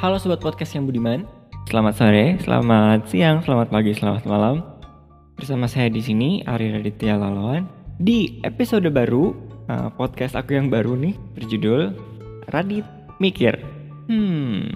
Halo 0.00 0.16
sobat 0.16 0.40
podcast 0.40 0.72
yang 0.72 0.88
budiman. 0.88 1.28
Selamat 1.68 1.92
sore, 2.00 2.40
selamat 2.40 3.04
siang, 3.12 3.44
selamat 3.44 3.68
pagi, 3.68 3.92
selamat 3.92 4.24
malam. 4.24 4.64
Bersama 5.36 5.68
saya 5.68 5.92
di 5.92 6.00
sini 6.00 6.40
Ari 6.40 6.72
Raditya 6.72 7.20
Lalawan 7.20 7.68
di 8.00 8.40
episode 8.40 8.88
baru 8.88 9.36
uh, 9.68 9.92
podcast 9.92 10.40
aku 10.40 10.56
yang 10.56 10.72
baru 10.72 10.96
nih 10.96 11.12
berjudul 11.36 11.92
Radit 12.48 12.88
Mikir. 13.20 13.60
Hmm. 14.08 14.72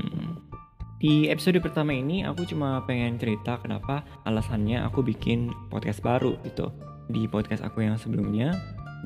Di 1.00 1.32
episode 1.32 1.56
pertama 1.64 1.96
ini 1.96 2.20
aku 2.28 2.44
cuma 2.44 2.84
pengen 2.84 3.16
cerita 3.16 3.56
kenapa 3.64 4.04
alasannya 4.28 4.84
aku 4.84 5.00
bikin 5.00 5.48
podcast 5.72 6.04
baru 6.04 6.36
gitu. 6.44 6.68
Di 7.08 7.24
podcast 7.32 7.64
aku 7.64 7.80
yang 7.80 7.96
sebelumnya 7.96 8.52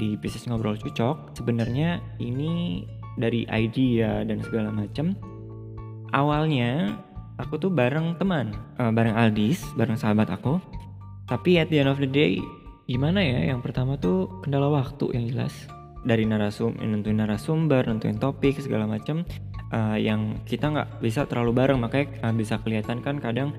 di 0.03 0.18
bisnis 0.18 0.50
ngobrol 0.50 0.75
cucok 0.82 1.39
sebenarnya 1.39 2.03
ini 2.18 2.82
dari 3.14 3.46
idea 3.54 4.26
dan 4.26 4.43
segala 4.43 4.75
macam 4.75 5.14
awalnya 6.14 6.98
aku 7.39 7.58
tuh 7.61 7.71
bareng 7.71 8.18
teman 8.18 8.53
uh, 8.82 8.90
bareng 8.90 9.14
Aldis 9.14 9.62
bareng 9.75 9.98
sahabat 9.98 10.29
aku. 10.32 10.61
Tapi 11.29 11.61
at 11.61 11.68
the 11.68 11.84
end 11.84 11.93
of 11.93 12.00
the 12.00 12.08
day 12.08 12.40
gimana 12.89 13.21
ya 13.21 13.53
yang 13.53 13.61
pertama 13.61 14.00
tuh 14.00 14.29
kendala 14.40 14.68
waktu 14.72 15.12
yang 15.12 15.29
jelas. 15.29 15.54
Dari 16.07 16.25
narasum 16.25 16.79
nentuin 16.79 17.21
narasumber 17.21 17.84
nentuin 17.84 18.17
topik 18.17 18.57
segala 18.62 18.89
macam 18.89 19.26
uh, 19.75 19.98
yang 19.98 20.40
kita 20.48 20.72
nggak 20.72 21.04
bisa 21.04 21.29
terlalu 21.29 21.53
bareng. 21.53 21.79
Makanya 21.82 22.25
uh, 22.25 22.34
bisa 22.34 22.56
kelihatan 22.62 23.04
kan 23.04 23.20
kadang 23.20 23.53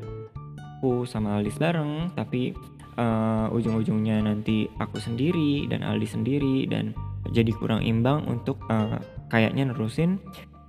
aku 0.79 1.03
sama 1.03 1.35
Aldis 1.35 1.59
bareng 1.59 2.15
tapi 2.15 2.55
uh, 2.99 3.47
ujung-ujungnya 3.55 4.23
nanti 4.23 4.67
aku 4.79 4.99
sendiri 4.99 5.67
dan 5.67 5.83
Aldi 5.83 6.07
sendiri 6.07 6.57
dan 6.67 6.95
jadi 7.35 7.51
kurang 7.55 7.83
imbang 7.83 8.23
untuk 8.27 8.59
uh, 8.71 8.99
kayaknya 9.27 9.71
nerusin 9.71 10.19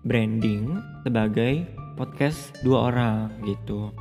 branding 0.05 0.81
sebagai 1.05 1.69
podcast 1.97 2.57
dua 2.65 2.93
orang 2.93 3.29
gitu. 3.45 3.93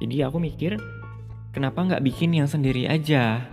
Jadi 0.00 0.24
aku 0.24 0.36
mikir 0.40 0.76
kenapa 1.52 1.84
nggak 1.84 2.04
bikin 2.04 2.36
yang 2.36 2.48
sendiri 2.48 2.88
aja? 2.88 3.44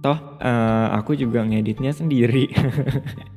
Toh 0.00 0.16
uh, 0.40 0.88
aku 0.96 1.12
juga 1.12 1.44
ngeditnya 1.44 1.92
sendiri 1.92 2.48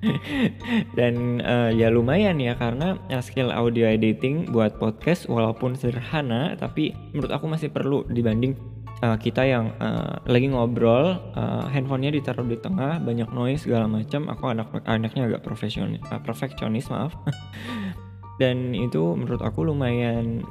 dan 0.97 1.43
uh, 1.43 1.67
ya 1.75 1.91
lumayan 1.91 2.39
ya 2.39 2.55
karena 2.55 2.95
skill 3.19 3.51
audio 3.51 3.83
editing 3.83 4.47
buat 4.47 4.79
podcast 4.79 5.27
walaupun 5.27 5.75
sederhana 5.75 6.55
tapi 6.55 6.95
menurut 7.11 7.35
aku 7.35 7.51
masih 7.51 7.67
perlu 7.67 8.07
dibanding 8.07 8.55
uh, 9.03 9.17
kita 9.19 9.43
yang 9.43 9.75
uh, 9.83 10.23
lagi 10.23 10.47
ngobrol 10.47 11.19
uh, 11.35 11.67
handphonenya 11.67 12.15
ditaruh 12.15 12.47
di 12.47 12.55
tengah 12.55 13.03
banyak 13.03 13.27
noise 13.35 13.67
segala 13.67 13.91
macam. 13.91 14.31
Aku 14.31 14.47
anak 14.47 14.71
anaknya 14.87 15.27
agak 15.27 15.43
profesionis 15.43 15.99
uh, 16.07 16.23
perfeksionis 16.23 16.87
maaf. 16.87 17.11
Dan 18.41 18.71
itu 18.71 19.13
menurut 19.13 19.43
aku 19.43 19.67
lumayan 19.67 20.41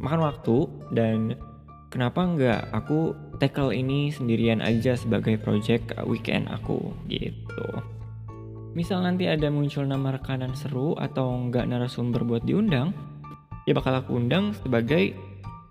makan 0.00 0.26
waktu 0.26 0.66
dan 0.90 1.38
kenapa 1.90 2.26
nggak 2.26 2.70
aku 2.74 3.14
tackle 3.38 3.70
ini 3.70 4.10
sendirian 4.10 4.58
aja 4.58 4.98
sebagai 4.98 5.38
project 5.38 5.94
weekend 6.06 6.50
aku 6.50 6.90
gitu. 7.06 7.66
Misal 8.74 9.06
nanti 9.06 9.30
ada 9.30 9.50
muncul 9.54 9.86
nama 9.86 10.18
rekanan 10.18 10.54
seru 10.58 10.98
atau 10.98 11.30
nggak 11.50 11.66
narasumber 11.70 12.26
buat 12.26 12.42
diundang 12.42 12.90
ya 13.68 13.76
bakal 13.76 14.00
aku 14.00 14.16
undang 14.16 14.56
sebagai 14.56 15.12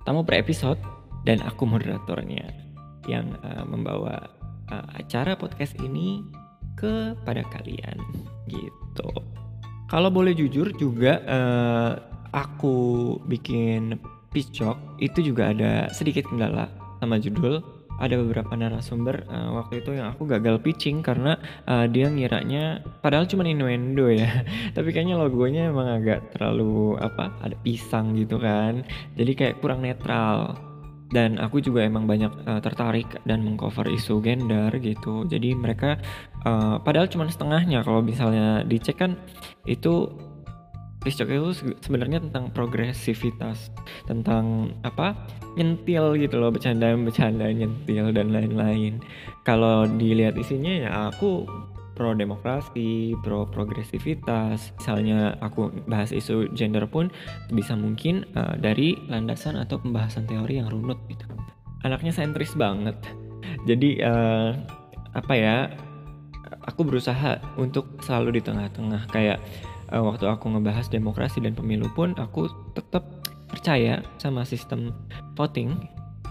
tamu 0.05 0.21
per 0.21 0.37
episode 0.37 0.77
dan 1.23 1.41
aku 1.41 1.65
moderatornya 1.65 2.51
yang 3.07 3.33
uh, 3.41 3.63
membawa 3.63 4.29
uh, 4.69 4.87
acara 4.99 5.33
podcast 5.39 5.73
ini 5.79 6.21
kepada 6.77 7.41
kalian 7.49 7.97
gitu. 8.51 9.09
Kalau 9.87 10.11
boleh 10.11 10.35
jujur 10.35 10.69
juga 10.75 11.23
uh, 11.25 11.91
aku 12.35 13.17
bikin 13.25 13.95
pitch 14.35 14.59
talk 14.59 14.77
itu 14.99 15.31
juga 15.33 15.55
ada 15.55 15.89
sedikit 15.89 16.27
kendala 16.27 16.69
sama 17.01 17.17
judul. 17.17 17.63
Ada 17.97 18.13
beberapa 18.13 18.53
narasumber 18.53 19.25
uh, 19.25 19.57
waktu 19.57 19.81
itu 19.81 19.97
yang 19.97 20.13
aku 20.13 20.29
gagal 20.29 20.61
pitching 20.61 21.01
karena 21.01 21.33
uh, 21.65 21.89
dia 21.89 22.05
ngiranya 22.05 22.85
padahal 23.01 23.25
cuma 23.25 23.41
innuendo 23.41 24.05
ya 24.05 24.45
tapi 24.77 24.93
kayaknya 24.93 25.17
logonya 25.17 25.73
emang 25.73 25.89
agak 25.89 26.29
terlalu 26.29 26.93
apa 27.01 27.33
ada 27.41 27.57
pisang 27.65 28.13
gitu 28.13 28.37
kan. 28.37 28.85
Jadi 29.17 29.31
kayak 29.33 29.57
kurang 29.65 29.81
netral 29.81 30.61
dan 31.11 31.39
aku 31.39 31.63
juga 31.63 31.87
emang 31.87 32.03
banyak 32.03 32.31
uh, 32.43 32.59
tertarik 32.59 33.07
dan 33.23 33.43
mengcover 33.43 33.87
isu 33.87 34.19
gender 34.19 34.71
gitu. 34.79 35.23
Jadi 35.23 35.55
mereka 35.55 35.99
uh, 36.43 36.79
padahal 36.83 37.07
cuma 37.07 37.27
setengahnya. 37.27 37.83
Kalau 37.83 38.03
misalnya 38.03 38.63
dicek 38.67 38.99
kan 38.99 39.15
itu 39.63 40.11
Piscok 40.97 41.29
itu 41.29 41.71
sebenarnya 41.85 42.19
tentang 42.19 42.51
progresivitas 42.51 43.71
tentang 44.09 44.75
apa 44.83 45.15
nyentil 45.55 46.19
gitu 46.19 46.35
loh 46.35 46.51
bercanda 46.51 46.91
bercanda 46.99 47.47
nyentil 47.47 48.11
dan 48.11 48.33
lain-lain. 48.35 48.99
Kalau 49.47 49.87
dilihat 49.87 50.35
isinya 50.35 50.73
ya 50.73 50.89
aku 51.07 51.47
pro 51.97 52.13
demokrasi, 52.13 53.17
pro 53.25 53.49
progresivitas. 53.49 54.69
Misalnya 54.77 55.33
aku 55.41 55.73
bahas 55.89 56.13
isu 56.13 56.53
gender 56.53 56.85
pun 56.85 57.09
bisa 57.49 57.73
mungkin 57.73 58.29
uh, 58.37 58.53
dari 58.53 58.93
landasan 59.09 59.57
atau 59.57 59.81
pembahasan 59.81 60.29
teori 60.29 60.61
yang 60.61 60.69
runut 60.69 61.01
gitu. 61.09 61.25
Anaknya 61.81 62.13
sentris 62.13 62.53
banget. 62.53 62.93
Jadi 63.65 64.05
uh, 64.05 64.53
apa 65.17 65.33
ya? 65.33 65.73
Aku 66.67 66.83
berusaha 66.83 67.39
untuk 67.55 67.99
selalu 68.03 68.39
di 68.39 68.41
tengah-tengah 68.43 69.07
kayak 69.11 69.39
uh, 69.91 70.03
waktu 70.03 70.27
aku 70.27 70.51
ngebahas 70.51 70.87
demokrasi 70.91 71.39
dan 71.39 71.55
pemilu 71.55 71.87
pun 71.95 72.11
aku 72.19 72.51
tetap 72.75 73.07
percaya 73.47 74.03
sama 74.19 74.43
sistem 74.43 74.91
voting 75.39 75.79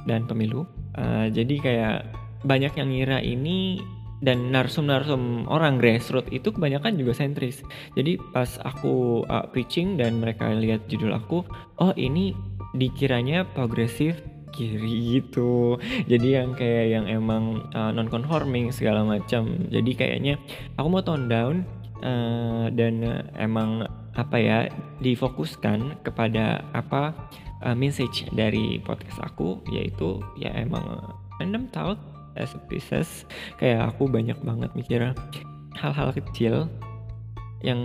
dan 0.05 0.29
pemilu. 0.29 0.69
Uh, 0.97 1.29
jadi 1.33 1.55
kayak 1.61 1.97
banyak 2.45 2.73
yang 2.77 2.89
ngira 2.93 3.19
ini 3.25 3.81
dan 4.25 4.49
narsum-narsum 4.49 5.45
orang 5.49 5.77
grassroots 5.77 6.33
itu 6.33 6.53
kebanyakan 6.53 6.97
juga 6.97 7.13
sentris. 7.13 7.61
Jadi 7.93 8.17
pas 8.33 8.49
aku 8.65 9.25
uh, 9.29 9.45
preaching 9.53 10.01
dan 10.01 10.21
mereka 10.21 10.49
lihat 10.53 10.89
judul 10.89 11.13
aku, 11.13 11.45
oh 11.81 11.93
ini 11.97 12.33
dikiranya 12.77 13.45
progresif 13.53 14.17
kiri 14.57 15.21
gitu. 15.21 15.77
Jadi 16.09 16.29
yang 16.33 16.57
kayak 16.57 16.87
yang 16.89 17.05
emang 17.13 17.69
uh, 17.77 17.93
non 17.93 18.09
conforming 18.09 18.73
segala 18.73 19.05
macam. 19.05 19.69
Jadi 19.69 19.93
kayaknya 19.93 20.41
aku 20.81 20.89
mau 20.89 21.05
tone 21.05 21.29
down 21.29 21.69
uh, 22.01 22.73
dan 22.73 23.05
uh, 23.05 23.21
emang 23.37 23.85
apa 24.17 24.37
ya 24.41 24.59
difokuskan 25.05 26.01
kepada 26.01 26.65
apa 26.73 27.13
uh, 27.61 27.77
message 27.77 28.25
dari 28.33 28.81
podcast 28.81 29.21
aku 29.21 29.61
yaitu 29.69 30.25
ya 30.41 30.49
emang 30.57 30.89
uh, 30.89 31.13
random 31.37 31.69
thought 31.69 32.01
as 32.37 32.53
a 32.55 32.61
pieces 32.71 33.25
kayak 33.61 33.93
aku 33.93 34.07
banyak 34.07 34.37
banget 34.45 34.71
mikir 34.77 35.01
hal-hal 35.77 36.09
kecil 36.13 36.71
yang 37.61 37.81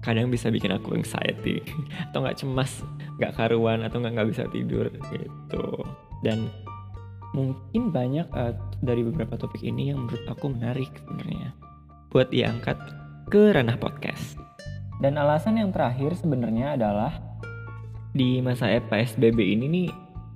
kadang 0.00 0.32
bisa 0.32 0.48
bikin 0.48 0.72
aku 0.72 0.96
anxiety 0.96 1.60
atau 2.10 2.24
nggak 2.24 2.40
cemas 2.40 2.80
nggak 3.20 3.36
karuan 3.36 3.84
atau 3.84 4.00
nggak 4.00 4.12
nggak 4.16 4.30
bisa 4.32 4.44
tidur 4.48 4.88
gitu. 4.88 5.64
Dan 6.24 6.48
mungkin 7.36 7.92
banyak 7.92 8.26
uh, 8.32 8.56
dari 8.80 9.04
beberapa 9.04 9.36
topik 9.36 9.60
ini 9.60 9.92
yang 9.92 10.08
menurut 10.08 10.24
aku 10.26 10.50
menarik 10.50 10.90
sebenarnya 11.04 11.52
buat 12.10 12.32
diangkat 12.32 12.80
ke 13.28 13.54
ranah 13.54 13.76
podcast. 13.76 14.40
Dan 14.98 15.16
alasan 15.20 15.60
yang 15.60 15.70
terakhir 15.72 16.16
sebenarnya 16.16 16.76
adalah 16.76 17.12
di 18.10 18.42
masa 18.42 18.72
PSBB 18.74 19.38
ini 19.54 19.66
nih 19.70 19.88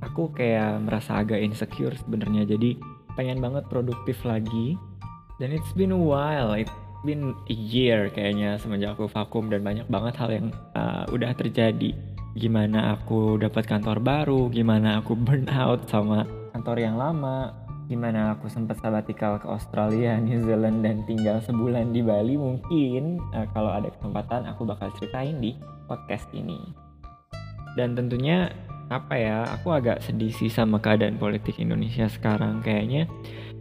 aku 0.04 0.30
kayak 0.30 0.84
merasa 0.84 1.18
agak 1.20 1.40
insecure 1.40 1.96
sebenarnya. 1.96 2.44
Jadi 2.44 2.93
pengen 3.14 3.42
banget 3.42 3.66
produktif 3.66 4.22
lagi. 4.22 4.78
Dan 5.42 5.50
it's 5.50 5.74
been 5.74 5.90
a 5.90 5.98
while 5.98 6.54
it's 6.54 6.70
been 7.04 7.36
a 7.52 7.56
year 7.56 8.08
kayaknya 8.08 8.56
semenjak 8.56 8.96
aku 8.96 9.06
vakum 9.12 9.52
dan 9.52 9.60
banyak 9.60 9.84
banget 9.92 10.14
hal 10.16 10.30
yang 10.32 10.48
uh, 10.74 11.04
udah 11.12 11.36
terjadi. 11.36 11.92
Gimana 12.34 12.98
aku 12.98 13.38
dapat 13.38 13.68
kantor 13.68 14.00
baru 14.00 14.48
gimana 14.50 14.98
aku 15.04 15.14
burn 15.24 15.46
out 15.52 15.86
sama 15.86 16.26
kantor 16.56 16.78
yang 16.80 16.96
lama 16.96 17.64
gimana 17.84 18.32
aku 18.32 18.48
sempat 18.48 18.80
sabatikal 18.80 19.36
ke 19.36 19.44
Australia, 19.44 20.16
New 20.24 20.40
Zealand 20.40 20.80
dan 20.80 21.04
tinggal 21.04 21.44
sebulan 21.44 21.92
di 21.92 22.00
Bali 22.00 22.34
mungkin. 22.40 23.20
Uh, 23.36 23.46
kalau 23.52 23.70
ada 23.70 23.92
kesempatan 23.92 24.48
aku 24.48 24.64
bakal 24.64 24.88
ceritain 24.96 25.36
di 25.38 25.52
podcast 25.84 26.24
ini. 26.32 26.56
Dan 27.76 27.92
tentunya 27.98 28.48
apa 28.92 29.14
ya 29.16 29.48
aku 29.56 29.72
agak 29.72 30.04
sedih 30.04 30.32
sih 30.32 30.52
sama 30.52 30.80
keadaan 30.80 31.16
politik 31.16 31.56
Indonesia 31.60 32.08
sekarang. 32.08 32.60
Kayaknya 32.60 33.08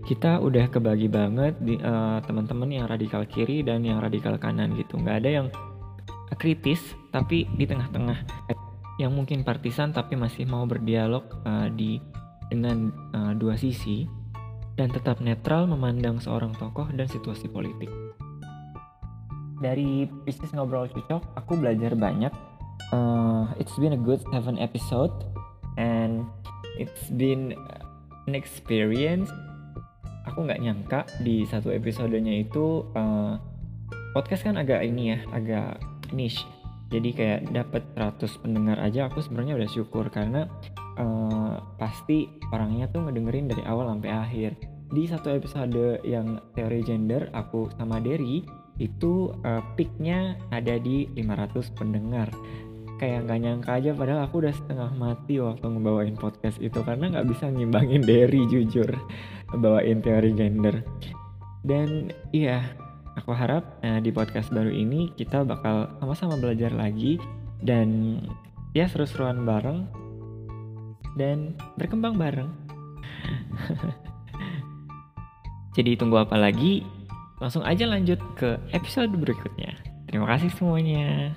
kita 0.03 0.43
udah 0.43 0.67
kebagi 0.67 1.07
banget 1.07 1.55
di 1.63 1.79
uh, 1.79 2.19
teman-teman 2.27 2.67
yang 2.67 2.85
radikal 2.91 3.23
kiri 3.23 3.63
dan 3.63 3.87
yang 3.87 4.03
radikal 4.03 4.35
kanan 4.35 4.75
gitu. 4.75 4.99
Nggak 4.99 5.23
ada 5.23 5.29
yang 5.29 5.47
kritis 6.35 6.81
tapi 7.13 7.47
di 7.55 7.63
tengah-tengah. 7.63 8.19
Yang 8.99 9.11
mungkin 9.15 9.41
partisan 9.47 9.95
tapi 9.95 10.19
masih 10.19 10.45
mau 10.45 10.67
berdialog 10.67 11.23
uh, 11.47 11.71
di 11.71 11.97
dengan 12.51 12.91
uh, 13.15 13.33
dua 13.33 13.57
sisi 13.57 14.05
dan 14.77 14.89
tetap 14.89 15.21
netral 15.21 15.65
memandang 15.69 16.19
seorang 16.19 16.53
tokoh 16.57 16.89
dan 16.93 17.07
situasi 17.07 17.49
politik. 17.49 17.89
Dari 19.63 20.03
bisnis 20.27 20.51
ngobrol 20.51 20.91
cocok, 20.91 21.39
aku 21.39 21.55
belajar 21.55 21.95
banyak 21.95 22.33
uh, 22.93 23.43
it's 23.57 23.73
been 23.81 23.97
a 23.97 24.01
good 24.01 24.21
seven 24.29 24.61
episode 24.61 25.11
and 25.81 26.29
it's 26.77 27.09
been 27.17 27.57
an 28.29 28.33
experience. 28.37 29.33
Aku 30.29 30.45
nggak 30.45 30.61
nyangka 30.61 30.99
di 31.19 31.43
satu 31.49 31.73
episodenya 31.73 32.45
itu 32.45 32.87
uh, 32.95 33.35
podcast 34.15 34.45
kan 34.45 34.55
agak 34.55 34.85
ini 34.85 35.17
ya 35.17 35.19
agak 35.33 35.81
niche. 36.13 36.45
Jadi 36.93 37.09
kayak 37.09 37.49
dapat 37.49 37.81
100 37.97 38.43
pendengar 38.45 38.77
aja 38.77 39.09
aku 39.09 39.25
sebenarnya 39.25 39.57
udah 39.57 39.69
syukur 39.73 40.05
karena 40.13 40.45
uh, 41.01 41.57
pasti 41.81 42.29
orangnya 42.53 42.85
tuh 42.93 43.09
ngedengerin 43.09 43.49
dari 43.49 43.65
awal 43.65 43.89
sampai 43.89 44.11
akhir. 44.13 44.51
Di 44.93 45.09
satu 45.09 45.33
episode 45.33 46.05
yang 46.05 46.37
teori 46.53 46.85
gender 46.85 47.33
aku 47.33 47.73
sama 47.81 47.97
Derry 47.97 48.45
itu 48.77 49.33
uh, 49.41 49.61
peaknya 49.73 50.37
ada 50.53 50.77
di 50.77 51.09
500 51.17 51.77
pendengar 51.77 52.29
kayak 53.03 53.27
nggak 53.27 53.39
nyangka 53.43 53.71
aja 53.75 53.91
padahal 53.91 54.23
aku 54.23 54.47
udah 54.47 54.55
setengah 54.55 54.89
mati 54.95 55.43
waktu 55.43 55.67
ngebawain 55.67 56.15
podcast 56.15 56.55
itu 56.63 56.79
karena 56.87 57.11
nggak 57.11 57.27
bisa 57.27 57.51
ngimbangin 57.51 57.99
Derry 58.07 58.47
jujur 58.47 58.87
bawain 59.59 59.99
teori 59.99 60.31
gender 60.31 60.87
dan 61.67 62.15
iya 62.31 62.63
aku 63.19 63.35
harap 63.35 63.83
uh, 63.83 63.99
di 63.99 64.15
podcast 64.15 64.55
baru 64.55 64.71
ini 64.71 65.11
kita 65.19 65.43
bakal 65.43 65.91
sama-sama 65.99 66.39
belajar 66.39 66.71
lagi 66.71 67.19
dan 67.59 68.23
ya 68.71 68.87
seru-seruan 68.87 69.43
bareng 69.43 69.83
dan 71.19 71.59
berkembang 71.75 72.15
bareng 72.15 72.47
Jadi 75.73 75.97
tunggu 75.97 76.21
apa 76.21 76.37
lagi? 76.37 76.85
Langsung 77.41 77.65
aja 77.65 77.89
lanjut 77.89 78.21
ke 78.37 78.61
episode 78.77 79.09
berikutnya. 79.17 79.73
Terima 80.05 80.29
kasih 80.29 80.53
semuanya. 80.53 81.33